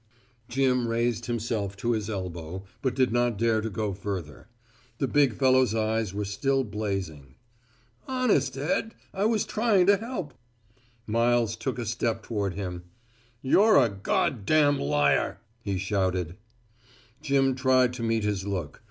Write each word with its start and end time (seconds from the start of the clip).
Jim 0.49 0.87
raised 0.87 1.27
himself 1.27 1.77
to 1.77 1.91
his 1.91 2.09
elbow, 2.09 2.63
but 2.81 2.95
did 2.95 3.13
not 3.13 3.37
dare 3.37 3.61
to 3.61 3.69
go 3.69 3.93
further. 3.93 4.47
The 4.97 5.07
big 5.07 5.35
fellow's 5.35 5.75
eyes 5.75 6.11
were 6.11 6.25
still 6.25 6.63
blazing. 6.63 7.35
"Honest, 8.07 8.57
Ed, 8.57 8.95
I 9.13 9.25
was 9.25 9.45
trying 9.45 9.85
to 9.85 9.97
help." 9.97 10.33
Miles 11.05 11.55
took 11.55 11.77
a 11.77 11.85
step 11.85 12.23
toward 12.23 12.55
him. 12.55 12.81
"You're 13.43 13.75
a 13.77 13.89
G 13.89 13.95
d 14.03 14.41
d 14.43 14.77
d 14.77 14.83
liar!" 14.83 15.37
he 15.61 15.77
shouted. 15.77 16.35
Jim 17.21 17.53
tried 17.53 17.93
to 17.93 18.01
meet 18.01 18.23
his 18.23 18.43
look. 18.43 18.79